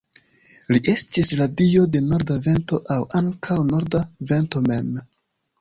Li 0.71 0.79
estis 0.93 1.27
la 1.41 1.45
dio 1.59 1.83
de 1.97 2.01
norda 2.07 2.37
vento 2.47 2.81
aŭ 2.97 2.99
ankaŭ 3.21 3.59
norda 3.71 4.03
vento 4.33 4.65
mem. 4.73 4.91